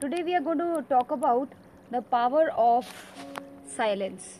today 0.00 0.22
we 0.22 0.34
are 0.34 0.40
going 0.40 0.58
to 0.58 0.84
talk 0.88 1.10
about 1.10 1.48
the 1.90 2.02
power 2.02 2.50
of 2.56 2.86
silence. 3.66 4.38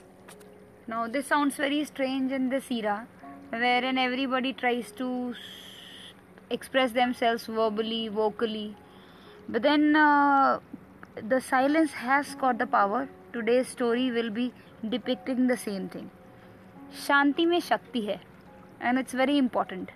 Now, 0.86 1.06
this 1.06 1.26
sounds 1.26 1.56
very 1.56 1.84
strange 1.84 2.32
in 2.32 2.48
this 2.48 2.70
era 2.70 3.06
wherein 3.50 3.98
everybody 3.98 4.52
tries 4.52 4.90
to 4.92 5.34
express 6.50 6.92
themselves 6.92 7.46
verbally, 7.46 8.08
vocally, 8.08 8.74
but 9.48 9.62
then 9.62 9.94
uh, 9.96 10.60
the 11.28 11.40
silence 11.40 11.92
has 11.92 12.34
got 12.34 12.58
the 12.58 12.66
power. 12.66 13.08
Today's 13.32 13.68
story 13.68 14.10
will 14.10 14.30
be 14.30 14.52
depicting 14.88 15.46
the 15.46 15.56
same 15.56 15.88
thing. 15.88 16.10
Shanti 16.92 17.46
में 17.46 17.60
शक्ति 17.60 18.00
है 18.06 18.18
and 18.80 18.98
it's 18.98 19.12
very 19.12 19.38
important. 19.38 19.90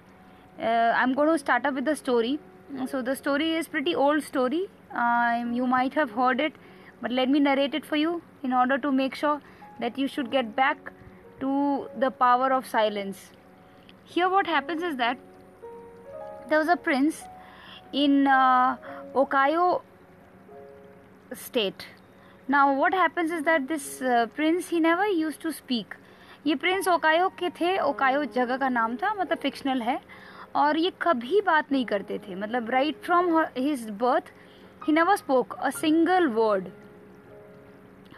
Uh, 0.61 0.93
I'm 0.97 1.13
going 1.15 1.29
to 1.29 1.39
start 1.39 1.67
up 1.67 1.75
with 1.75 1.85
the 1.85 1.97
story. 1.97 2.39
So 2.91 3.03
the 3.03 3.15
story 3.15 3.55
is 3.55 3.69
pretty 3.69 3.95
old 3.95 4.23
story. 4.23 4.69
Uh, 4.96 5.44
you 5.52 5.68
might 5.68 5.94
have 5.94 6.12
heard 6.12 6.40
it, 6.40 6.54
but 7.02 7.12
let 7.12 7.30
me 7.30 7.40
narrate 7.40 7.74
it 7.74 7.86
for 7.86 7.96
you 7.96 8.22
in 8.44 8.54
order 8.54 8.78
to 8.78 8.92
make 8.92 9.16
sure 9.16 9.42
that 9.80 9.98
you 9.98 10.08
should 10.08 10.32
get 10.32 10.56
back 10.56 10.92
to 11.40 11.88
the 11.98 12.12
power 12.12 12.52
of 12.52 12.68
silence. 12.68 13.32
Here, 14.06 14.30
what 14.30 14.48
happens 14.48 14.84
is 14.84 14.98
that 14.98 15.18
there 16.50 16.60
was 16.60 16.68
a 16.68 16.76
prince 16.76 17.24
in 17.94 18.28
uh, 18.28 18.78
Ohio 19.16 19.82
state. 21.34 21.88
Now, 22.48 22.74
what 22.74 22.94
happens 22.94 23.32
is 23.32 23.44
that 23.44 23.68
this 23.68 24.02
uh, 24.02 24.28
prince 24.36 24.70
he 24.70 24.80
never 24.80 25.08
used 25.08 25.42
to 25.42 25.52
speak. 25.52 25.96
ये 26.48 26.56
prince 26.56 26.88
ओकायो 26.88 27.28
के 27.40 27.50
थे 27.60 27.78
ओकायो 27.80 28.24
जगह 28.36 28.58
का 28.58 28.70
नाम 28.70 28.96
था 28.98 29.14
मतलब 29.14 29.38
fictional 29.42 29.82
है 29.82 30.00
और 30.56 30.78
ये 30.78 30.92
कभी 31.02 31.42
बात 31.46 31.72
नहीं 31.72 31.86
करते 31.86 32.18
थे 32.28 32.36
मतलब 32.36 32.70
right 32.70 33.02
from 33.06 33.38
his 33.58 33.90
birth 34.00 34.32
He 34.86 34.92
never 34.92 35.16
spoke 35.18 35.58
a 35.62 35.72
single 35.72 36.30
word. 36.30 36.72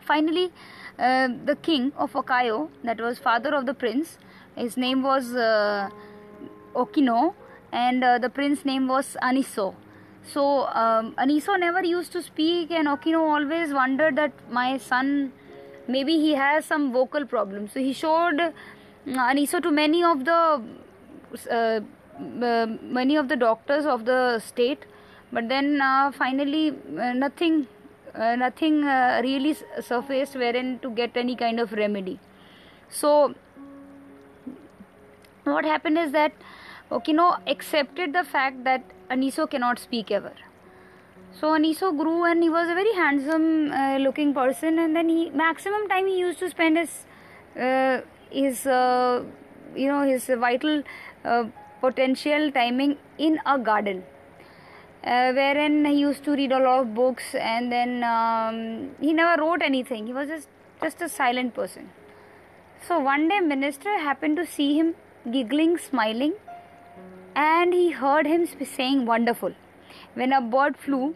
Finally, 0.01 0.51
uh, 0.99 1.29
the 1.45 1.55
king 1.61 1.91
of 1.97 2.13
Okayo, 2.13 2.69
that 2.83 2.99
was 2.99 3.19
father 3.19 3.53
of 3.55 3.65
the 3.65 3.73
prince, 3.73 4.17
his 4.55 4.77
name 4.77 5.01
was 5.01 5.33
uh, 5.33 5.89
Okino, 6.75 7.33
and 7.71 8.03
uh, 8.03 8.17
the 8.17 8.29
prince's 8.29 8.65
name 8.65 8.87
was 8.87 9.17
Aniso. 9.21 9.75
So 10.23 10.67
um, 10.67 11.15
Aniso 11.17 11.59
never 11.59 11.83
used 11.83 12.11
to 12.13 12.21
speak, 12.21 12.71
and 12.71 12.87
Okino 12.87 13.19
always 13.19 13.73
wondered 13.73 14.15
that 14.15 14.31
my 14.49 14.77
son, 14.77 15.33
maybe 15.87 16.13
he 16.13 16.33
has 16.33 16.65
some 16.65 16.93
vocal 16.93 17.25
problem. 17.25 17.67
So 17.67 17.79
he 17.79 17.93
showed 17.93 18.37
mm, 18.37 18.53
Aniso 19.07 19.61
to 19.61 19.71
many 19.71 20.03
of 20.03 20.23
the 20.25 20.63
uh, 21.51 21.79
uh, 22.45 22.67
many 22.81 23.15
of 23.15 23.27
the 23.27 23.35
doctors 23.35 23.85
of 23.85 24.05
the 24.05 24.39
state 24.39 24.85
but 25.33 25.49
then 25.49 25.81
uh, 25.81 26.11
finally 26.11 26.65
uh, 27.05 27.13
nothing 27.13 27.65
uh, 28.13 28.35
nothing 28.35 28.81
really 29.27 29.55
surfaced 29.81 30.35
wherein 30.35 30.77
to 30.83 30.91
get 30.91 31.17
any 31.17 31.35
kind 31.35 31.59
of 31.59 31.71
remedy. 31.73 32.19
So 32.89 33.33
what 35.45 35.65
happened 35.65 35.97
is 35.97 36.11
that 36.11 36.33
okino 36.91 37.27
accepted 37.47 38.13
the 38.13 38.23
fact 38.23 38.63
that 38.65 38.83
aniso 39.09 39.49
cannot 39.49 39.79
speak 39.79 40.11
ever. 40.11 40.33
So 41.39 41.53
aniso 41.57 41.91
grew 41.97 42.23
and 42.25 42.43
he 42.43 42.49
was 42.49 42.69
a 42.69 42.75
very 42.75 42.93
handsome 42.93 43.71
uh, 43.71 43.97
looking 43.97 44.33
person 44.35 44.77
and 44.77 44.95
then 44.95 45.09
he 45.09 45.31
maximum 45.31 45.89
time 45.89 46.07
he 46.07 46.19
used 46.19 46.39
to 46.39 46.49
spend 46.51 46.77
his 46.77 47.05
uh, 47.59 48.01
his 48.29 48.67
uh, 48.67 49.23
you 49.75 49.87
know 49.87 50.03
his 50.03 50.29
vital 50.47 50.83
potential 51.81 52.51
timing 52.51 52.97
in 53.17 53.39
a 53.45 53.57
garden 53.57 54.03
uh, 55.03 55.31
wherein 55.33 55.85
he 55.85 55.93
used 55.93 56.23
to 56.23 56.31
read 56.31 56.51
a 56.51 56.59
lot 56.59 56.79
of 56.81 56.93
books 56.93 57.35
and 57.35 57.71
then 57.71 58.03
um, 58.03 58.91
he 58.99 59.13
never 59.13 59.41
wrote 59.41 59.61
anything. 59.61 60.07
He 60.07 60.13
was 60.13 60.27
just 60.27 60.47
just 60.81 61.01
a 61.01 61.09
silent 61.09 61.53
person. 61.53 61.89
So 62.87 62.99
one 62.99 63.27
day 63.27 63.39
minister 63.39 63.97
happened 63.97 64.37
to 64.37 64.45
see 64.45 64.77
him 64.77 64.95
giggling 65.31 65.77
smiling 65.77 66.33
and 67.35 67.73
he 67.73 67.91
heard 67.91 68.27
him 68.27 68.47
saying 68.75 69.05
wonderful. 69.05 69.53
When 70.15 70.33
a 70.33 70.41
bird 70.41 70.77
flew 70.77 71.15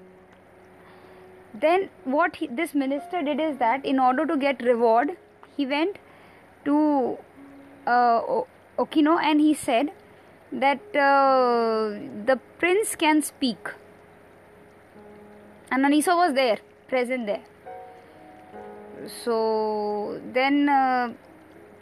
then 1.53 1.89
what 2.03 2.35
he, 2.35 2.47
this 2.47 2.75
minister 2.75 3.21
did 3.21 3.39
is 3.39 3.57
that 3.57 3.85
in 3.85 3.99
order 3.99 4.25
to 4.25 4.37
get 4.37 4.61
reward 4.61 5.17
he 5.55 5.65
went 5.65 5.97
to 6.65 7.17
uh, 7.87 8.21
okino 8.77 9.19
and 9.21 9.41
he 9.41 9.53
said 9.53 9.91
that 10.51 10.79
uh, 10.95 11.89
the 12.25 12.39
prince 12.59 12.95
can 12.95 13.21
speak 13.21 13.69
and 15.71 15.85
aniso 15.85 16.15
was 16.15 16.33
there 16.33 16.59
present 16.87 17.25
there 17.25 17.43
so 19.23 20.19
then 20.33 20.69
uh, 20.69 21.11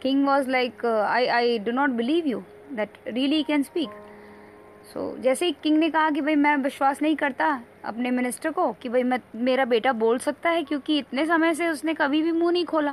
king 0.00 0.24
was 0.24 0.46
like 0.46 0.82
uh, 0.84 0.98
I, 1.18 1.38
I 1.38 1.58
do 1.58 1.72
not 1.72 1.96
believe 1.96 2.26
you 2.26 2.44
that 2.74 2.88
really 3.06 3.36
he 3.36 3.44
can 3.44 3.64
speak 3.64 3.90
so 4.92 5.14
so, 5.14 5.22
जैसे 5.22 5.46
ही 5.46 5.52
king 5.62 5.78
ने 5.78 5.90
कहा 5.90 6.10
कि 6.10 6.20
भाई 6.20 6.34
मैं 6.34 6.56
विश्वास 6.56 7.02
नहीं 7.02 7.16
करता 7.16 7.46
अपने 7.84 8.10
मिनिस्टर 8.10 8.50
को 8.50 8.72
कि 8.72 8.88
भाई 8.88 9.02
मैं 9.02 9.18
मेरा 9.36 9.64
बेटा 9.64 9.92
बोल 9.92 10.18
सकता 10.18 10.50
है 10.50 10.62
क्योंकि 10.64 10.98
इतने 10.98 11.24
समय 11.26 11.54
से 11.54 11.68
उसने 11.68 11.94
कभी 11.94 12.22
भी 12.22 12.32
मुँह 12.32 12.52
नहीं 12.52 12.64
खोला 12.64 12.92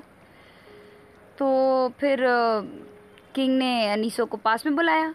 तो 1.38 1.47
फिर 2.00 2.19
किंग 3.35 3.57
ने 3.57 3.91
अनीसो 3.91 4.25
को 4.25 4.38
पास 4.38 4.66
में 4.66 4.75
बुलाया 4.75 5.13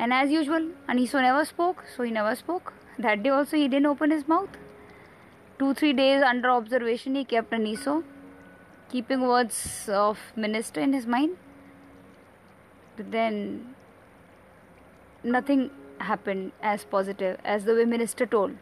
And 0.00 0.14
as 0.14 0.30
usual, 0.30 0.68
Aniso 0.88 1.20
never 1.20 1.44
spoke, 1.44 1.84
so 1.94 2.02
he 2.02 2.10
never 2.10 2.34
spoke. 2.34 2.72
That 2.98 3.22
day 3.22 3.28
also, 3.28 3.58
he 3.58 3.68
didn't 3.68 3.84
open 3.84 4.10
his 4.10 4.26
mouth. 4.26 4.48
Two, 5.58 5.74
three 5.74 5.92
days 5.92 6.22
under 6.22 6.50
observation, 6.50 7.14
he 7.14 7.24
kept 7.24 7.50
Aniso, 7.50 8.02
keeping 8.88 9.20
words 9.20 9.90
of 9.92 10.18
minister 10.34 10.80
in 10.80 10.94
his 10.94 11.06
mind. 11.06 11.36
But 12.96 13.10
then, 13.12 13.74
nothing 15.22 15.70
happened 15.98 16.52
as 16.62 16.84
positive 16.84 17.36
as 17.44 17.66
the 17.66 17.74
way 17.74 17.84
minister 17.84 18.24
told. 18.24 18.56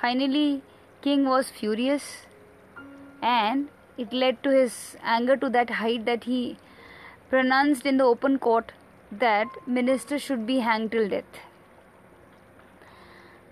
Finally, 0.00 0.62
king 1.00 1.26
was 1.26 1.48
furious 1.48 2.26
and 3.22 3.68
it 3.96 4.12
led 4.12 4.42
to 4.42 4.50
his 4.50 4.96
anger 5.00 5.36
to 5.36 5.48
that 5.50 5.70
height 5.82 6.06
that 6.06 6.24
he 6.24 6.56
pronounced 7.30 7.86
in 7.86 7.98
the 7.98 8.04
open 8.04 8.38
court 8.40 8.72
that 9.10 9.48
minister 9.66 10.18
should 10.18 10.46
be 10.46 10.58
hanged 10.58 10.92
till 10.92 11.08
death. 11.08 11.40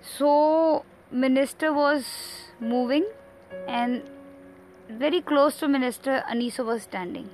So 0.03 0.84
minister 1.11 1.72
was 1.72 2.05
moving 2.61 3.06
and 3.66 4.03
very 4.89 5.21
close 5.21 5.59
to 5.59 5.69
minister 5.69 6.22
aniso 6.31 6.65
was 6.65 6.83
standing. 6.83 7.31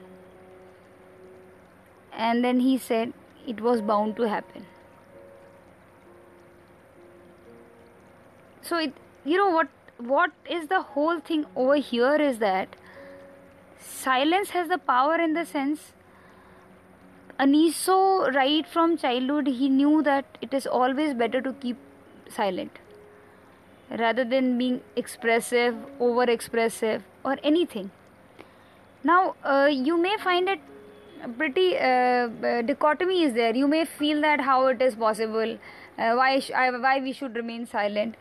And 2.12 2.44
then 2.44 2.61
he 2.61 2.78
said 2.78 3.12
it 3.47 3.61
was 3.61 3.81
bound 3.81 4.16
to 4.16 4.28
happen. 4.28 4.66
So 8.62 8.77
it 8.78 8.94
you 9.25 9.37
know 9.37 9.50
what 9.50 9.69
what 9.99 10.32
is 10.50 10.69
the 10.69 10.82
whole 10.82 11.21
thing 11.21 11.44
over 11.55 11.77
here 11.77 12.16
is 12.16 12.38
that 12.38 12.77
silence 13.78 14.50
has 14.50 14.69
the 14.69 14.78
power 14.78 15.16
in 15.16 15.34
the 15.34 15.44
sense 15.44 15.93
aniso 17.42 17.97
right 18.34 18.66
from 18.72 18.97
childhood 18.97 19.47
he 19.60 19.69
knew 19.69 20.03
that 20.03 20.38
it 20.41 20.54
is 20.54 20.66
always 20.66 21.14
better 21.14 21.41
to 21.41 21.53
keep 21.64 21.76
silent 22.28 22.78
rather 24.03 24.25
than 24.25 24.56
being 24.58 24.80
expressive 24.97 25.75
over 26.00 26.25
expressive 26.25 27.02
or 27.25 27.36
anything. 27.42 27.91
Now 29.04 29.34
uh, 29.44 29.69
you 29.70 29.97
may 29.97 30.16
find 30.19 30.48
it 30.48 30.60
pretty 31.38 31.76
uh, 31.78 32.28
dichotomy 32.62 33.22
is 33.22 33.34
there. 33.34 33.54
You 33.54 33.69
may 33.69 33.84
feel 33.84 34.20
that 34.22 34.41
how 34.41 34.66
it 34.66 34.81
is 34.81 34.94
possible 34.94 35.58
uh, 35.98 36.14
why 36.14 36.38
sh- 36.38 36.50
why 36.50 37.00
we 37.00 37.12
should 37.12 37.36
remain 37.36 37.66
silent. 37.66 38.14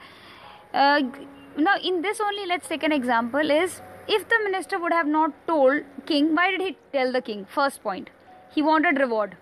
Now 0.74 1.76
in 1.84 2.02
this 2.02 2.20
only 2.20 2.46
let's 2.46 2.68
take 2.68 2.84
an 2.84 2.92
example 2.92 3.52
is 3.52 3.82
if 4.08 4.28
the 4.28 4.40
minister 4.44 4.80
would 4.80 4.94
have 4.94 5.08
not 5.08 5.32
told 5.48 5.84
king 6.06 6.34
why 6.36 6.52
did 6.52 6.62
he 6.62 6.78
tell 6.92 7.12
the 7.12 7.22
king? 7.22 7.46
First 7.46 7.84
point 7.84 8.10
he 8.54 8.62
wanted 8.62 9.00
reward. 9.00 9.36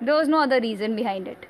There 0.00 0.14
was 0.14 0.28
no 0.28 0.40
other 0.40 0.60
reason 0.60 0.96
behind 0.96 1.28
it. 1.28 1.46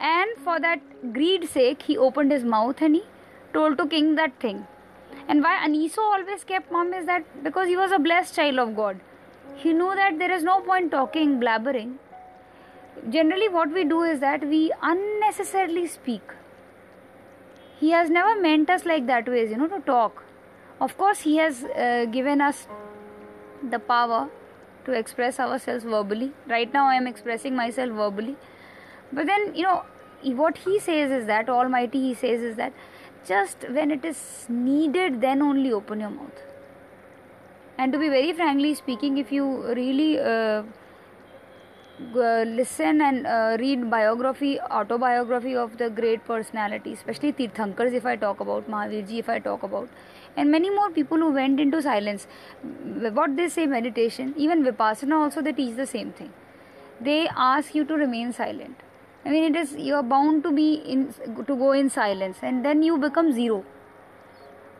And 0.00 0.30
for 0.44 0.58
that 0.60 0.80
greed 1.12 1.48
sake 1.48 1.82
he 1.82 1.96
opened 1.96 2.32
his 2.32 2.44
mouth 2.44 2.80
and 2.82 2.96
he 2.96 3.04
told 3.52 3.78
to 3.78 3.86
king 3.86 4.14
that 4.16 4.38
thing. 4.40 4.66
And 5.28 5.42
why 5.42 5.56
aniso 5.64 5.98
always 5.98 6.44
kept 6.44 6.72
mum 6.72 6.92
is 6.92 7.06
that 7.06 7.44
because 7.44 7.68
he 7.68 7.76
was 7.76 7.92
a 7.92 7.98
blessed 7.98 8.34
child 8.34 8.58
of 8.58 8.74
god. 8.74 9.00
He 9.54 9.72
knew 9.72 9.94
that 9.94 10.18
there 10.18 10.32
is 10.32 10.42
no 10.42 10.60
point 10.60 10.90
talking 10.90 11.38
blabbering. 11.38 11.94
Generally 13.10 13.48
what 13.50 13.72
we 13.72 13.84
do 13.84 14.02
is 14.02 14.20
that 14.20 14.46
we 14.48 14.72
unnecessarily 14.82 15.86
speak. 15.86 16.22
He 17.78 17.90
has 17.90 18.10
never 18.10 18.40
meant 18.40 18.70
us 18.70 18.84
like 18.84 19.06
that 19.06 19.28
ways 19.28 19.50
you 19.50 19.56
know 19.56 19.68
to 19.68 19.80
talk. 19.80 20.24
Of 20.80 20.96
course 20.96 21.20
he 21.20 21.36
has 21.36 21.64
uh, 21.64 22.06
given 22.10 22.40
us 22.40 22.66
the 23.70 23.78
power 23.78 24.28
to 24.84 24.92
express 24.92 25.40
ourselves 25.40 25.84
verbally. 25.84 26.32
Right 26.48 26.72
now 26.72 26.86
i 26.86 26.94
am 26.94 27.06
expressing 27.06 27.56
myself 27.56 27.90
verbally. 27.90 28.36
But 29.12 29.26
then 29.26 29.54
you 29.54 29.62
know 29.62 29.82
what 30.42 30.58
he 30.58 30.78
says 30.78 31.10
is 31.10 31.26
that 31.26 31.48
almighty 31.48 32.00
he 32.00 32.14
says 32.14 32.42
is 32.42 32.56
that 32.56 32.72
just 33.26 33.68
when 33.70 33.90
it 33.90 34.04
is 34.04 34.46
needed 34.48 35.20
then 35.20 35.42
only 35.42 35.72
open 35.72 36.00
your 36.00 36.10
mouth. 36.10 36.42
And 37.78 37.92
to 37.92 37.98
be 37.98 38.08
very 38.08 38.32
frankly 38.32 38.74
speaking 38.74 39.18
if 39.18 39.32
you 39.32 39.46
really 39.74 40.18
uh, 40.18 40.62
uh, 42.16 42.44
listen 42.46 43.00
and 43.00 43.26
uh, 43.26 43.56
read 43.60 43.90
biography 43.90 44.58
autobiography 44.60 45.54
of 45.54 45.76
the 45.78 45.88
great 45.90 46.24
personality 46.24 46.92
especially 46.92 47.32
tirthankars 47.32 47.92
if 47.92 48.06
i 48.06 48.14
talk 48.16 48.40
about 48.40 48.68
mahavirji 48.74 49.18
if 49.18 49.28
i 49.28 49.38
talk 49.38 49.62
about 49.62 49.88
and 50.36 50.50
many 50.50 50.70
more 50.70 50.90
people 50.90 51.18
who 51.18 51.30
went 51.30 51.60
into 51.60 51.82
silence. 51.82 52.26
What 53.20 53.36
they 53.36 53.48
say 53.48 53.66
meditation 53.66 54.34
even 54.36 54.64
vipassana 54.64 55.18
also 55.24 55.42
they 55.42 55.52
teach 55.52 55.76
the 55.76 55.86
same 55.86 56.12
thing. 56.12 56.32
They 57.00 57.28
ask 57.28 57.74
you 57.74 57.84
to 57.84 57.94
remain 57.94 58.32
silent. 58.32 58.76
I 59.24 59.30
mean 59.30 59.54
it 59.54 59.58
is 59.58 59.74
you 59.74 59.94
are 59.94 60.02
bound 60.02 60.42
to 60.44 60.52
be 60.52 60.74
in 60.74 61.14
to 61.46 61.56
go 61.56 61.72
in 61.72 61.90
silence 61.90 62.38
and 62.42 62.64
then 62.64 62.82
you 62.82 62.98
become 62.98 63.32
zero. 63.32 63.64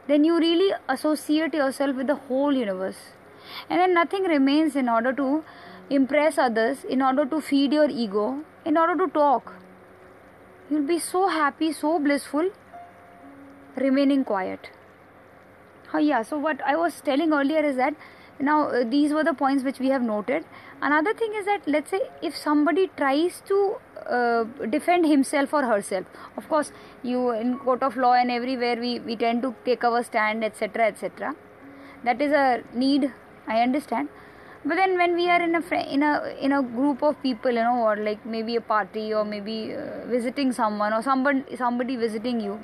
Then 0.09 0.25
you 0.25 0.39
really 0.39 0.73
associate 0.89 1.55
yourself 1.55 1.97
with 1.97 2.07
the 2.09 2.17
whole 2.17 2.53
universe. 2.53 2.97
And 3.69 3.81
then 3.81 3.95
nothing 3.95 4.25
remains 4.25 4.75
in 4.77 4.89
order 4.89 5.13
to 5.13 5.45
impress 5.91 6.39
others, 6.39 6.85
in 6.85 7.03
order 7.03 7.25
to 7.27 7.41
feed 7.41 7.73
your 7.73 7.89
ego, 7.89 8.43
in 8.65 8.77
order 8.77 8.97
to 9.05 9.13
talk. 9.13 9.55
You'll 10.71 10.87
be 10.87 10.99
so 10.99 11.29
happy, 11.29 11.73
so 11.73 11.99
blissful, 11.99 12.51
remaining 13.77 14.25
quiet. 14.25 14.71
Oh, 15.95 15.99
yeah, 15.99 16.23
so 16.23 16.39
what 16.39 16.61
I 16.65 16.77
was 16.77 17.01
telling 17.01 17.33
earlier 17.33 17.61
is 17.61 17.77
that 17.77 17.95
now 18.41 18.69
uh, 18.69 18.85
these 18.85 19.13
were 19.13 19.25
the 19.25 19.35
points 19.35 19.63
which 19.63 19.79
we 19.79 19.89
have 19.89 20.03
noted. 20.03 20.45
Another 20.81 21.13
thing 21.13 21.35
is 21.35 21.45
that 21.45 21.63
let's 21.67 21.91
say 21.91 22.01
if 22.23 22.37
somebody 22.37 22.91
tries 22.97 23.43
to 23.47 23.77
uh, 24.07 24.45
defend 24.71 25.07
himself 25.07 25.53
or 25.53 25.63
herself, 25.65 26.07
of 26.37 26.49
course, 26.49 26.73
you 27.03 27.31
in 27.31 27.59
court 27.59 27.83
of 27.83 27.97
law 27.97 28.15
and 28.15 28.31
everywhere 28.31 28.77
we, 28.77 29.01
we 29.01 29.17
tend 29.17 29.43
to 29.43 29.55
take 29.65 29.85
our 29.85 30.03
stand, 30.03 30.43
etc. 30.43 30.87
etc. 30.87 31.37
That 32.05 32.21
is 32.21 32.33
a 32.33 32.63
need, 32.75 33.13
I 33.47 33.61
understand 33.61 34.09
but 34.65 34.77
then 34.77 34.97
when 34.97 35.17
we 35.17 35.29
are 35.29 35.43
in 35.43 35.55
a 35.57 35.63
in 35.93 36.03
a 36.03 36.37
in 36.41 36.53
a 36.53 36.63
group 36.63 37.03
of 37.03 37.21
people 37.23 37.51
you 37.51 37.65
know 37.69 37.83
or 37.83 37.97
like 37.97 38.25
maybe 38.25 38.57
a 38.57 38.61
party 38.61 39.13
or 39.13 39.25
maybe 39.25 39.75
uh, 39.75 40.07
visiting 40.07 40.53
someone 40.53 40.93
or 40.93 41.03
somebody 41.03 41.57
somebody 41.57 41.97
visiting 41.97 42.41
you 42.41 42.61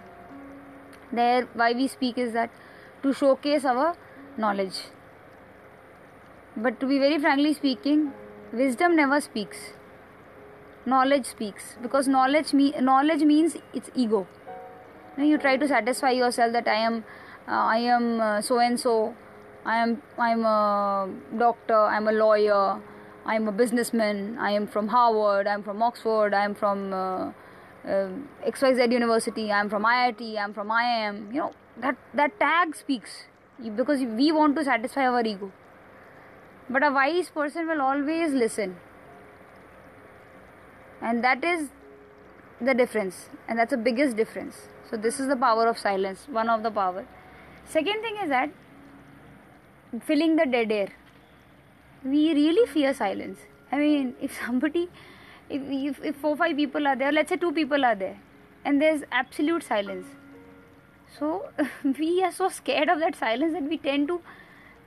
there 1.12 1.48
why 1.54 1.72
we 1.72 1.88
speak 1.88 2.16
is 2.16 2.32
that 2.32 2.50
to 3.02 3.12
showcase 3.12 3.64
our 3.64 3.96
knowledge. 4.36 4.78
But 6.56 6.80
to 6.80 6.86
be 6.86 6.98
very 6.98 7.18
frankly 7.18 7.54
speaking 7.54 8.12
wisdom 8.52 8.96
never 8.96 9.20
speaks. 9.20 9.58
Knowledge 10.86 11.26
speaks. 11.26 11.76
Because 11.82 12.08
knowledge 12.08 12.52
me 12.52 12.72
knowledge 12.80 13.22
means 13.22 13.56
it's 13.74 13.90
ego. 13.94 14.26
You, 15.16 15.24
know, 15.24 15.30
you 15.30 15.38
try 15.38 15.56
to 15.56 15.68
satisfy 15.68 16.10
yourself 16.10 16.52
that 16.52 16.68
i 16.68 16.76
am 16.76 17.04
uh, 17.48 17.64
i 17.76 17.78
am 17.78 18.42
so 18.42 18.58
and 18.60 18.78
so 18.78 19.14
I 19.64 19.76
am 19.82 20.02
I'm 20.18 20.44
a 20.46 21.08
doctor, 21.36 21.78
I'm 21.78 22.08
a 22.08 22.12
lawyer, 22.12 22.80
I'm 23.26 23.48
a 23.48 23.52
businessman, 23.52 24.38
I 24.40 24.52
am 24.52 24.66
from 24.66 24.88
Harvard, 24.88 25.46
I'm 25.46 25.62
from 25.62 25.82
Oxford, 25.82 26.32
I'm 26.32 26.54
from 26.54 26.92
uh, 26.92 27.32
uh, 27.86 28.08
XYZ 28.46 28.90
University, 28.90 29.52
I'm 29.52 29.68
from 29.68 29.84
IIT, 29.84 30.38
I'm 30.38 30.54
from 30.54 30.68
IIM. 30.68 31.34
You 31.34 31.40
know 31.40 31.52
that 31.80 31.96
that 32.14 32.38
tag 32.40 32.74
speaks 32.76 33.24
because 33.76 34.00
we 34.00 34.30
want 34.32 34.56
to 34.56 34.64
satisfy 34.64 35.06
our 35.06 35.22
ego. 35.22 35.52
But 36.70 36.84
a 36.84 36.90
wise 36.90 37.30
person 37.30 37.66
will 37.66 37.80
always 37.80 38.32
listen, 38.32 38.76
and 41.00 41.24
that 41.24 41.44
is 41.44 41.68
the 42.60 42.74
difference, 42.74 43.28
and 43.48 43.58
that's 43.58 43.70
the 43.70 43.76
biggest 43.76 44.16
difference. 44.16 44.68
So 44.90 44.96
this 44.96 45.20
is 45.20 45.28
the 45.28 45.36
power 45.36 45.66
of 45.66 45.78
silence, 45.78 46.26
one 46.28 46.48
of 46.48 46.62
the 46.62 46.70
power. 46.70 47.06
Second 47.64 48.02
thing 48.02 48.16
is 48.22 48.28
that 48.30 48.50
filling 50.04 50.36
the 50.36 50.46
dead 50.46 50.72
air. 50.72 50.88
We 52.04 52.32
really 52.32 52.66
fear 52.66 52.94
silence. 52.94 53.38
I 53.72 53.78
mean, 53.78 54.14
if 54.20 54.38
somebody, 54.44 54.88
if, 55.48 55.62
if, 55.62 56.04
if 56.04 56.16
four 56.16 56.36
five 56.36 56.56
people 56.56 56.86
are 56.86 56.96
there, 56.96 57.12
let's 57.12 57.30
say 57.30 57.36
two 57.36 57.52
people 57.52 57.84
are 57.84 57.94
there, 57.94 58.18
and 58.64 58.80
there's 58.80 59.02
absolute 59.10 59.62
silence. 59.62 60.06
So 61.16 61.48
we 61.98 62.22
are 62.22 62.32
so 62.32 62.48
scared 62.48 62.88
of 62.88 63.00
that 63.00 63.16
silence 63.16 63.52
that 63.54 63.62
we 63.62 63.78
tend 63.78 64.08
to 64.08 64.20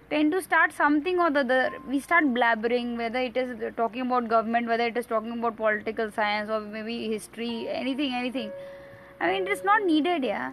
tend 0.09 0.31
to 0.33 0.41
start 0.41 0.73
something 0.73 1.19
or 1.19 1.29
the 1.29 1.39
other. 1.39 1.69
We 1.87 1.99
start 1.99 2.25
blabbering, 2.25 2.97
whether 2.97 3.19
it 3.19 3.37
is 3.37 3.73
talking 3.75 4.01
about 4.01 4.27
government, 4.27 4.67
whether 4.67 4.85
it 4.85 4.97
is 4.97 5.05
talking 5.05 5.31
about 5.31 5.55
political 5.57 6.11
science 6.11 6.49
or 6.49 6.59
maybe 6.59 7.07
history, 7.07 7.67
anything, 7.69 8.13
anything. 8.13 8.51
I 9.19 9.31
mean, 9.31 9.47
it's 9.47 9.63
not 9.63 9.83
needed, 9.83 10.23
yeah. 10.23 10.51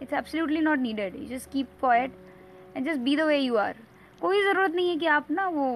It's 0.00 0.12
absolutely 0.12 0.60
not 0.60 0.78
needed. 0.78 1.14
You 1.14 1.26
just 1.26 1.50
keep 1.50 1.66
quiet 1.80 2.10
and 2.74 2.84
just 2.84 3.02
be 3.04 3.16
the 3.16 3.26
way 3.26 3.40
you 3.40 3.58
are. 3.58 3.74
कोई 4.20 4.42
ज़रूरत 4.42 4.74
नहीं 4.74 4.88
है 4.88 4.96
कि 4.98 5.06
आप 5.06 5.30
ना 5.30 5.46
वो 5.48 5.66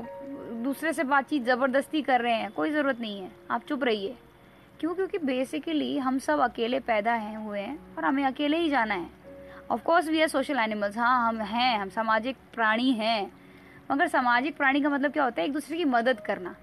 दूसरे 0.62 0.92
से 0.92 1.04
बातचीत 1.04 1.42
ज़बरदस्ती 1.44 2.00
कर 2.02 2.20
रहे 2.20 2.32
हैं 2.34 2.50
कोई 2.52 2.70
ज़रूरत 2.70 3.00
नहीं 3.00 3.20
है 3.20 3.30
आप 3.50 3.64
चुप 3.68 3.84
रहिए 3.84 4.16
क्यों 4.80 4.94
क्योंकि 4.94 5.18
बेसिकली 5.18 5.96
हम 5.98 6.18
सब 6.18 6.38
अकेले 6.50 6.80
पैदा 6.88 7.12
हैं 7.14 7.36
हुए 7.44 7.60
हैं 7.60 7.78
और 7.96 8.04
हमें 8.04 8.24
अकेले 8.24 8.56
ही 8.58 8.70
जाना 8.70 8.94
है 8.94 9.21
of course 9.72 10.08
we 10.08 10.20
are 10.20 10.28
social 10.28 10.58
animals 10.58 10.96
हाँ 10.98 11.28
हम 11.28 11.40
हैं, 11.40 11.78
हम 11.78 11.88
सामाजिक 11.90 12.36
प्राणी 12.54 12.90
हैं। 12.92 13.30
मगर 13.90 14.08
सामाजिक 14.08 14.56
प्राणी 14.56 14.80
का 14.80 14.88
मतलब 14.88 15.12
क्या 15.12 15.24
होता 15.24 15.40
है? 15.40 15.46
एक 15.46 15.52
दूसरे 15.52 15.76
की 15.76 15.84
मदद 15.86 16.20
करना। 16.26 16.54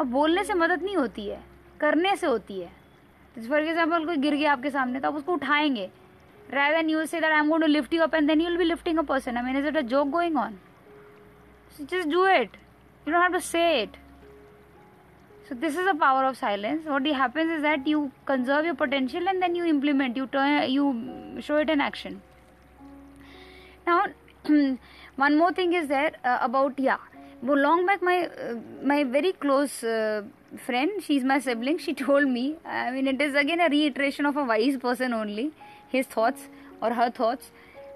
और 0.00 0.06
बोलने 0.06 0.44
से 0.44 0.54
मदद 0.54 0.82
नहीं 0.82 0.96
होती 0.96 1.26
है, 1.26 1.40
करने 1.80 2.14
से 2.16 2.26
होती 2.26 2.60
है। 2.60 2.70
तो 3.34 3.48
फॉर 3.48 3.58
एग्ज़ाम्पल 3.60 4.04
कोई 4.06 4.16
गिर 4.16 4.34
गया 4.34 4.52
आपके 4.52 4.70
सामने 4.70 5.00
तो 5.00 5.08
आप 5.08 5.14
उसको 5.14 5.32
उठाएँगे। 5.32 5.90
Rather 6.50 6.78
an 6.78 6.90
use 6.90 7.10
say 7.10 7.20
that 7.20 7.32
I 7.32 7.38
am 7.38 7.48
going 7.48 7.86
to 7.90 8.00
up 8.02 8.14
and 8.14 8.26
then 8.28 8.40
you 8.40 8.56
be 8.58 8.64
lifting 8.64 8.98
a 8.98 9.02
person 9.02 9.36
I 9.36 9.42
mean 9.44 9.56
is 9.56 9.66
it 9.66 9.76
a 9.76 9.80
joke 9.92 10.08
going 10.10 10.36
on 10.38 10.58
so 11.76 11.84
just 11.84 12.08
do 12.08 12.26
it 12.26 12.56
you 13.06 13.14
don't 13.14 13.32
to 13.32 13.38
say 13.38 13.62
it 13.82 13.96
so 15.48 15.54
this 15.54 15.78
is 15.78 15.88
a 15.88 15.92
power 16.00 16.24
of 16.24 16.36
silence 16.36 16.86
what 16.86 17.06
you 17.06 17.14
happens 17.14 17.52
is 17.52 17.62
that 17.62 17.88
you 17.88 18.08
conserve 18.26 18.66
your 18.66 18.74
potential 18.76 19.28
and 19.28 19.40
then 19.40 19.56
you 19.56 19.64
implement 19.64 20.18
you 20.18 20.26
turn 20.36 21.40
show 21.44 21.58
it 21.58 21.70
an 21.70 21.80
action 21.80 22.20
Now, 23.86 24.06
one 25.16 25.38
more 25.38 25.52
thing 25.52 25.72
is 25.72 25.88
there 25.88 26.12
uh, 26.24 26.38
about 26.40 26.78
yeah. 26.78 26.98
Long 27.42 27.84
back, 27.84 28.02
my 28.02 28.26
uh, 28.26 28.54
my 28.82 29.04
very 29.04 29.32
close 29.32 29.84
uh, 29.84 30.22
friend, 30.64 30.90
she's 31.02 31.24
my 31.24 31.38
sibling. 31.38 31.78
She 31.78 31.94
told 32.04 32.28
me. 32.28 32.56
I 32.64 32.90
mean, 32.90 33.06
it 33.06 33.20
is 33.20 33.34
again 33.34 33.60
a 33.60 33.68
reiteration 33.68 34.26
of 34.26 34.36
a 34.36 34.44
wise 34.44 34.78
person 34.78 35.12
only. 35.12 35.52
His 35.88 36.06
thoughts 36.06 36.48
or 36.80 36.92
her 36.92 37.10
thoughts 37.10 37.50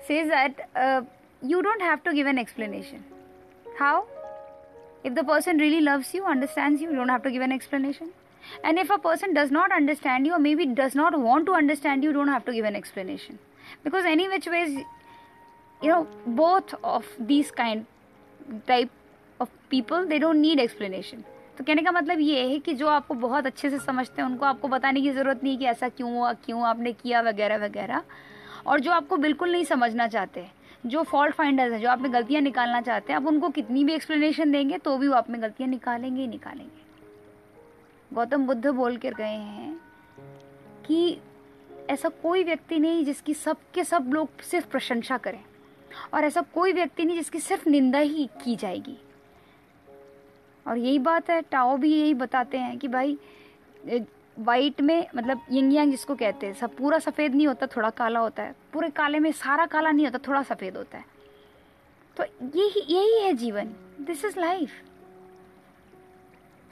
says 0.06 0.28
that 0.28 0.68
uh, 0.76 1.02
you 1.42 1.62
don't 1.62 1.80
have 1.80 2.04
to 2.04 2.12
give 2.14 2.26
an 2.26 2.38
explanation 2.38 3.04
how? 3.78 4.06
If 5.04 5.14
the 5.14 5.22
person 5.22 5.58
really 5.58 5.80
loves 5.80 6.12
you, 6.12 6.24
understands 6.24 6.82
you, 6.82 6.90
you 6.90 6.96
don't 6.96 7.08
have 7.08 7.22
to 7.22 7.30
give 7.30 7.42
an 7.42 7.52
explanation. 7.52 8.10
And 8.64 8.78
if 8.78 8.90
a 8.90 8.98
person 8.98 9.34
does 9.34 9.50
not 9.50 9.70
understand 9.70 10.26
you 10.26 10.34
or 10.34 10.38
maybe 10.38 10.66
does 10.66 10.94
not 10.94 11.18
want 11.18 11.46
to 11.46 11.52
understand 11.52 12.02
you, 12.02 12.10
you 12.10 12.14
don't 12.14 12.28
have 12.28 12.44
to 12.46 12.52
give 12.52 12.64
an 12.64 12.74
explanation. 12.74 13.38
Because 13.84 14.04
any 14.04 14.28
which 14.28 14.46
ways, 14.46 14.84
you 15.82 15.90
know, 15.90 16.06
both 16.26 16.74
of 16.82 17.04
these 17.20 17.50
kind 17.50 17.84
type 18.66 18.90
of 19.40 19.48
people, 19.70 20.06
they 20.06 20.18
don't 20.18 20.40
need 20.42 20.58
explanation. 20.58 21.22
तो 21.58 21.64
कहने 21.64 21.82
का 21.82 21.92
मतलब 21.92 22.20
ये 22.20 22.42
है 22.48 22.58
कि 22.58 22.74
जो 22.74 22.88
आपको 22.88 23.14
बहुत 23.14 23.46
अच्छे 23.46 23.70
से 23.70 23.78
समझते 23.78 24.22
हैं 24.22 24.28
उनको 24.28 24.46
आपको 24.46 24.68
बताने 24.68 25.00
की 25.00 25.10
ज़रूरत 25.10 25.40
नहीं 25.44 25.58
कि 25.58 25.64
ऐसा 25.66 25.88
क्यों 25.88 26.12
हुआ 26.12 26.32
क्यों 26.44 26.62
आपने 26.66 26.92
किया 26.92 27.20
वगैरह 27.20 27.56
वगैरह। 27.64 28.02
और 28.66 28.80
जो 28.80 28.92
आपको 28.92 29.16
बिल्कुल 29.16 29.52
नहीं 29.52 29.64
समझना 29.64 30.06
चाहते 30.08 30.46
जो 30.86 31.02
फॉल्ट 31.02 31.34
फाइंडर्स 31.34 31.72
हैं 31.72 31.80
जो 31.80 31.88
आप 31.88 32.00
में 32.00 32.12
गलतियाँ 32.12 32.42
निकालना 32.42 32.80
चाहते 32.80 33.12
हैं 33.12 33.20
आप 33.20 33.26
उनको 33.26 33.48
कितनी 33.48 33.84
भी 33.84 33.94
एक्सप्लेनेशन 33.94 34.52
देंगे 34.52 34.78
तो 34.78 34.96
भी 34.98 35.08
वो 35.08 35.14
आप 35.14 35.30
में 35.30 35.40
गलतियाँ 35.42 35.70
निकालेंगे 35.70 36.20
ही 36.20 36.26
निकालेंगे। 36.28 38.14
गौतम 38.14 38.46
बुद्ध 38.46 38.66
बोल 38.66 38.96
कर 38.96 39.14
गए 39.14 39.24
हैं 39.24 39.80
कि 40.86 41.18
ऐसा 41.90 42.08
कोई 42.22 42.44
व्यक्ति 42.44 42.78
नहीं 42.78 43.04
जिसकी 43.04 43.34
सब 43.34 43.56
के 43.74 43.84
सब 43.84 44.10
लोग 44.14 44.40
सिर्फ़ 44.40 44.66
प्रशंसा 44.66 45.16
करें। 45.16 45.42
और 46.14 46.24
ऐसा 46.24 46.40
कोई 46.54 46.72
व्यक्ति 46.72 47.04
नहीं 47.04 47.16
जिसकी 47.16 47.40
सिर्फ़ 47.40 47.68
निंदा 47.68 47.98
ही 47.98 48.28
की 48.44 48.56
जाएगी। 48.56 48.96
और 50.66 50.78
यही 50.78 50.98
बात 50.98 51.30
है 51.30 51.40
टाओ 51.42 51.76
भी 51.76 51.92
यही 51.92 52.14
बताते 52.14 52.58
हैं 52.58 52.78
कि 52.78 52.88
भाई 52.88 53.18
वाइट 54.38 54.80
में 54.80 55.06
मतलब 55.16 55.40
यंग 55.52 55.72
यांग 55.74 55.90
जिसको 55.90 56.14
कहते 56.14 56.46
हैं, 56.46 56.54
सब 56.54 56.74
पूरा 56.76 56.98
सफ़ेद 56.98 57.34
नहीं 57.34 57.46
होता, 57.46 57.66
थोड़ा 57.66 57.90
काला 57.90 58.20
होता 58.20 58.42
है। 58.42 58.54
पूरे 58.72 58.90
काले 58.90 59.18
में 59.18 59.30
सारा 59.32 59.66
काला 59.66 59.90
नहीं 59.90 60.06
होता, 60.06 60.18
थोड़ा 60.28 60.42
सफ़ेद 60.42 60.76
होता 60.76 60.98
है। 60.98 61.04
तो 62.16 62.24
यही 62.56 62.84
यही 62.88 63.20
है 63.20 63.32
जीवन। 63.34 63.74
This 64.00 64.24
is 64.24 64.38
life 64.40 64.70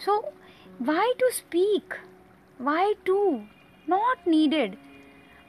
so 0.01 0.19
why 0.83 1.13
to 1.21 1.31
speak 1.31 1.95
why 2.61 2.95
to 3.07 3.19
not 3.89 4.29
needed 4.29 4.77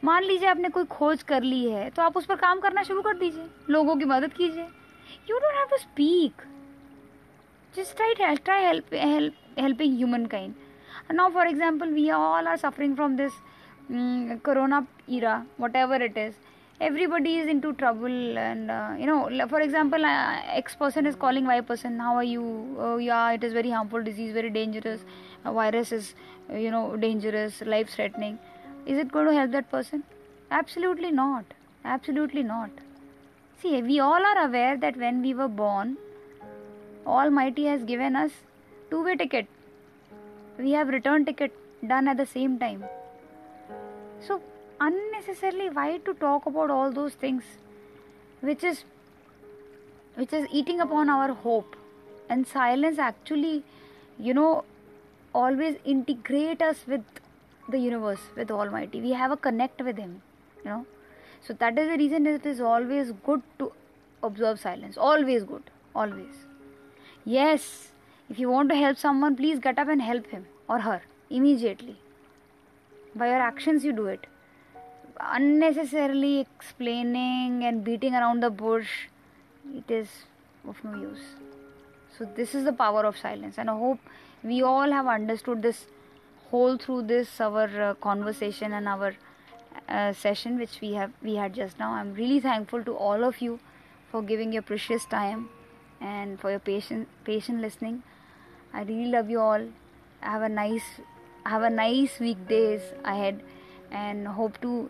मान 0.04 0.24
लीजिए 0.24 0.50
आपने 0.50 0.70
कोई 0.70 0.86
खोज 0.86 1.24
कर 1.24 1.44
ली 1.44 1.63
है 1.70 1.89
तो 1.89 2.01
आप 2.01 2.18
उस 2.18 2.25
पर 2.25 2.36
काम 2.36 2.60
करना 2.60 2.84
शुरू 2.84 3.01
कर 3.01 3.18
दीजिए। 3.18 3.48
लोगों 3.70 3.96
की 3.96 4.06
मदद 4.06 4.34
कीजिए। 4.34 4.63
You 5.30 5.38
don't 5.39 5.56
have 5.58 5.68
to 5.72 5.77
speak 5.77 6.42
just 7.74 7.96
try 7.98 8.36
try 8.36 8.63
help 8.63 8.94
helping 9.60 9.96
humankind 10.25 10.54
now 11.13 11.30
for 11.32 11.48
example 11.48 11.89
we 11.94 12.10
all 12.12 12.48
are 12.48 12.58
suffering 12.58 12.96
from 12.96 13.16
this 13.18 13.32
corona 14.46 14.86
era 15.10 15.44
whatever 15.75 16.04
it 16.04 16.18
is 16.18 16.34
everybody 16.80 17.36
is 17.39 17.50
into 17.60 17.72
trouble 17.74 18.38
and 18.38 18.70
you 19.01 19.06
know 19.08 19.46
for 19.46 19.62
example 19.62 20.06
X 20.06 20.75
person 20.80 21.08
is 21.08 21.16
calling 21.18 21.48
Y 21.48 21.62
person 21.70 22.00
how 22.01 22.18
are 22.18 22.24
you 22.24 23.00
या 23.01 23.30
it 23.32 23.44
is 23.44 23.56
very 23.56 23.72
harmful 23.72 24.04
disease 24.04 24.34
very 24.36 24.50
dangerous 24.50 25.06
virus 25.48 25.94
is 25.94 26.13
you 26.56 26.72
know 26.72 26.86
dangerous 26.96 27.62
life 27.68 27.96
threatening 27.96 28.38
is 28.88 28.98
it 28.98 29.12
going 29.12 29.27
to 29.27 29.34
help 29.34 29.51
that 29.51 29.70
person? 29.70 30.03
Absolutely 30.50 31.12
not. 31.12 31.46
Absolutely 31.84 32.44
not. 32.44 32.70
See 33.62 33.82
we 33.82 34.00
all 34.00 34.27
are 34.32 34.46
aware 34.46 34.77
that 34.77 34.98
when 34.98 35.22
we 35.22 35.34
were 35.34 35.48
born 35.62 35.98
almighty 37.06 37.65
has 37.65 37.84
given 37.84 38.15
us 38.15 38.32
two 38.89 39.03
way 39.03 39.15
ticket. 39.15 39.48
We 40.58 40.72
have 40.72 40.88
return 40.88 41.25
ticket 41.25 41.58
done 41.88 42.08
at 42.08 42.17
the 42.17 42.25
same 42.25 42.60
time. 42.60 42.86
So 44.27 44.41
unnecessarily 44.79 45.70
why 45.70 45.98
to 46.06 46.13
talk 46.13 46.46
about 46.46 46.70
all 46.70 46.91
those 46.91 47.13
things 47.13 47.44
which 48.41 48.63
is 48.63 48.84
which 50.15 50.34
is 50.34 50.48
eating 50.51 50.79
upon 50.79 51.10
our 51.10 51.34
hope? 51.34 51.75
And 52.29 52.48
silence 52.48 53.00
actually 53.00 53.63
you 54.17 54.34
know 54.34 54.63
always 55.34 55.75
integrate 55.84 56.62
us 56.62 56.86
with 56.88 57.03
the 57.69 57.79
universe 57.79 58.21
with 58.36 58.51
almighty. 58.51 59.01
We 59.01 59.12
have 59.12 59.31
a 59.31 59.38
connect 59.38 59.81
with 59.81 59.97
him 59.97 60.21
you 60.63 60.69
know. 60.69 60.86
So 61.41 61.53
that 61.53 61.77
is 61.77 61.89
the 61.89 61.97
reason 61.97 62.25
it 62.27 62.45
is 62.45 62.59
always 62.59 63.12
good 63.25 63.41
to 63.59 63.71
observe 64.24 64.59
silence. 64.59 64.97
Always 64.97 65.43
good 65.43 65.63
always. 65.95 66.45
Yes 67.25 67.91
if 68.29 68.39
you 68.39 68.50
want 68.50 68.69
to 68.69 68.75
help 68.75 68.97
someone 68.97 69.36
please 69.36 69.59
get 69.59 69.79
up 69.79 69.88
and 69.88 70.01
help 70.01 70.27
him 70.27 70.45
or 70.67 70.79
her 70.79 71.01
immediately. 71.29 71.97
By 73.15 73.27
your 73.27 73.41
actions 73.41 73.83
you 73.83 73.93
do 73.93 74.07
it. 74.07 74.27
Unnecessarily 75.19 76.41
explaining 76.41 77.63
and 77.63 77.83
beating 77.83 78.13
around 78.13 78.41
the 78.41 78.50
bush, 78.50 79.07
it 79.75 79.89
is 79.89 80.07
of 80.67 80.83
no 80.83 80.93
use. 81.01 81.24
So, 82.17 82.29
this 82.36 82.53
is 82.53 82.65
the 82.65 82.74
power 82.74 83.03
of 83.03 83.17
silence, 83.17 83.57
and 83.57 83.69
I 83.69 83.77
hope 83.77 84.00
we 84.43 84.62
all 84.62 84.91
have 84.91 85.07
understood 85.07 85.62
this 85.63 85.86
whole 86.51 86.77
through 86.77 87.01
this 87.04 87.39
our 87.42 87.70
uh, 87.82 87.94
conversation 87.96 88.74
and 88.74 88.88
our 88.88 89.13
uh, 89.89 90.13
session 90.13 90.58
which 90.60 90.80
we 90.82 90.94
have 90.94 91.12
we 91.22 91.36
had 91.36 91.54
just 91.54 91.80
now. 91.80 91.92
I'm 91.92 92.13
really 92.13 92.39
thankful 92.39 92.84
to 92.84 92.96
all 92.96 93.24
of 93.24 93.42
you 93.42 93.60
for 94.12 94.22
giving 94.22 94.54
your 94.54 94.62
precious 94.62 95.06
time 95.06 95.50
and 96.01 96.39
for 96.39 96.51
your 96.51 96.60
patient 96.60 97.08
patient 97.25 97.62
listening. 97.62 98.04
I 98.74 98.84
really 98.84 99.12
love 99.12 99.30
you 99.30 99.39
all. 99.39 99.68
Have 100.22 100.42
a 100.42 100.50
nice 100.50 100.89
have 101.46 101.63
a 101.63 101.70
nice 101.70 102.20
weekdays 102.20 102.82
ahead 103.04 103.42
and 103.92 104.27
hope 104.27 104.60
to 104.62 104.89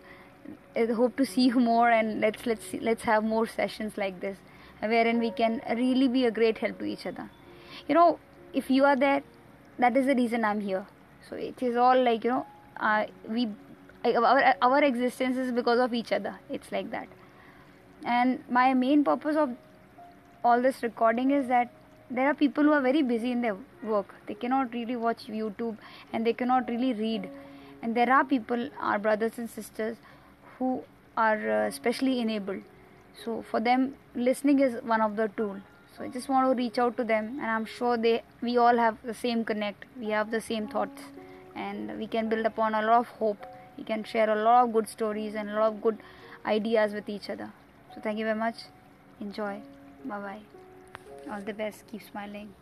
uh, 0.76 0.94
hope 0.94 1.16
to 1.18 1.26
see 1.26 1.48
you 1.48 1.60
more 1.60 1.90
and 1.90 2.22
let's 2.22 2.46
let's 2.46 2.74
let's 2.82 3.04
have 3.04 3.24
more 3.24 3.48
sessions 3.48 3.98
like 3.98 4.20
this 4.22 4.38
wherein 4.80 5.20
we 5.20 5.32
can 5.32 5.62
really 5.76 6.08
be 6.08 6.26
a 6.26 6.32
great 6.32 6.60
help 6.60 6.78
to 6.80 6.86
each 6.86 7.06
other 7.06 7.30
you 7.88 7.96
know 7.96 8.20
if 8.54 8.70
you 8.70 8.86
are 8.86 8.96
there 8.96 9.22
that 9.80 9.98
is 9.98 10.06
the 10.06 10.16
reason 10.16 10.46
i'm 10.46 10.62
here 10.62 10.86
so 11.30 11.36
it 11.36 11.62
is 11.62 11.76
all 11.76 12.02
like 12.02 12.24
you 12.24 12.32
know 12.32 12.46
uh, 12.80 13.06
we 13.28 13.50
our, 14.06 14.56
our 14.62 14.84
existence 14.84 15.38
is 15.38 15.52
because 15.52 15.80
of 15.80 15.94
each 15.94 16.12
other. 16.12 16.40
It's 16.50 16.72
like 16.72 16.92
that. 16.92 17.08
And 18.06 18.44
my 18.50 18.74
main 18.74 19.04
purpose 19.04 19.36
of 19.36 19.52
all 20.44 20.62
this 20.62 20.84
recording 20.84 21.32
is 21.32 21.48
that 21.48 21.70
there 22.10 22.28
are 22.28 22.34
people 22.34 22.64
who 22.64 22.72
are 22.72 22.82
very 22.82 23.02
busy 23.02 23.32
in 23.32 23.42
their 23.42 23.58
work. 23.84 24.16
They 24.28 24.34
cannot 24.34 24.74
really 24.74 24.96
watch 24.96 25.28
youtube 25.28 25.78
and 26.14 26.26
they 26.26 26.34
cannot 26.34 26.70
really 26.70 26.94
read. 26.94 27.30
And 27.82 27.96
there 27.96 28.12
are 28.12 28.24
people 28.24 28.70
our 28.80 29.00
brothers 29.00 29.38
and 29.38 29.50
sisters 29.50 29.98
who 30.58 30.84
are 31.18 31.50
uh, 31.50 31.72
specially 31.72 32.20
enabled. 32.22 32.62
So 33.26 33.44
for 33.50 33.60
them 33.60 33.96
listening 34.16 34.60
is 34.60 34.82
one 34.84 35.02
of 35.02 35.16
the 35.16 35.28
tool 35.36 35.58
so 35.98 36.04
i 36.04 36.08
just 36.08 36.30
want 36.30 36.48
to 36.48 36.56
reach 36.63 36.77
out 36.77 36.96
to 36.96 37.04
them 37.04 37.38
and 37.42 37.50
i'm 37.50 37.66
sure 37.66 37.98
they 37.98 38.22
we 38.42 38.58
all 38.58 38.77
have 38.77 38.98
the 39.04 39.13
same 39.13 39.44
connect. 39.44 39.86
We 40.00 40.10
have 40.10 40.32
the 40.32 40.42
same 40.42 40.68
thoughts 40.68 41.01
and 41.56 41.98
we 41.98 42.08
can 42.08 42.30
build 42.30 42.46
upon 42.46 42.75
a 42.75 42.82
lot 42.82 43.00
of 43.00 43.08
hope. 43.08 43.46
We 43.77 43.84
can 43.84 44.04
share 44.04 44.30
a 44.30 44.36
lot 44.36 44.63
of 44.66 44.74
good 44.74 44.88
stories 44.88 45.36
and 45.36 45.50
a 45.50 45.54
lot 45.54 45.74
of 45.74 45.82
good 45.82 45.98
ideas 46.46 46.94
with 46.94 47.10
each 47.10 47.30
other. 47.30 47.51
So 47.94 48.01
thank 48.01 48.20
you 48.20 48.25
very 48.25 48.38
much. 48.38 48.56
Enjoy. 49.20 49.60
Bye 50.06 50.20
bye 50.20 50.39
all 51.32 51.42
the 51.42 51.54
best. 51.54 51.84
Keep 51.92 52.04
smiling 52.12 52.54